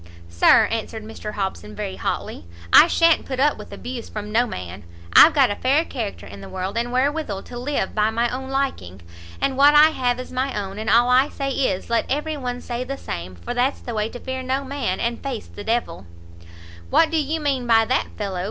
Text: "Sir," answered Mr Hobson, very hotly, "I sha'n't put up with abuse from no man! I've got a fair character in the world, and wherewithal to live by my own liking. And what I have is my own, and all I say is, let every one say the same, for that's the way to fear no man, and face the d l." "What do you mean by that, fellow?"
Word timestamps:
"Sir," 0.29 0.65
answered 0.71 1.03
Mr 1.03 1.33
Hobson, 1.33 1.75
very 1.75 1.97
hotly, 1.97 2.45
"I 2.73 2.87
sha'n't 2.87 3.27
put 3.27 3.39
up 3.39 3.59
with 3.59 3.71
abuse 3.71 4.09
from 4.09 4.31
no 4.31 4.47
man! 4.47 4.83
I've 5.13 5.35
got 5.35 5.51
a 5.51 5.55
fair 5.55 5.85
character 5.85 6.25
in 6.25 6.41
the 6.41 6.49
world, 6.49 6.75
and 6.75 6.91
wherewithal 6.91 7.43
to 7.43 7.59
live 7.59 7.93
by 7.93 8.09
my 8.09 8.27
own 8.29 8.49
liking. 8.49 9.03
And 9.39 9.55
what 9.57 9.75
I 9.75 9.89
have 9.91 10.19
is 10.19 10.31
my 10.31 10.59
own, 10.59 10.79
and 10.79 10.89
all 10.89 11.07
I 11.09 11.29
say 11.29 11.51
is, 11.51 11.91
let 11.91 12.07
every 12.09 12.35
one 12.35 12.61
say 12.61 12.83
the 12.83 12.97
same, 12.97 13.35
for 13.35 13.53
that's 13.53 13.79
the 13.81 13.93
way 13.93 14.09
to 14.09 14.19
fear 14.19 14.41
no 14.41 14.63
man, 14.63 14.99
and 14.99 15.21
face 15.21 15.45
the 15.45 15.63
d 15.63 15.73
l." 15.73 16.07
"What 16.89 17.11
do 17.11 17.17
you 17.21 17.39
mean 17.39 17.67
by 17.67 17.85
that, 17.85 18.07
fellow?" 18.17 18.39